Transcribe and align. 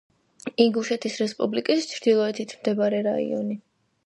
ინგუშეთის 0.63 1.17
რესპუბლიკის 1.23 1.85
ჩრდილოეთით 1.93 2.57
მდებარე 2.63 3.05
რაიონი. 3.11 3.61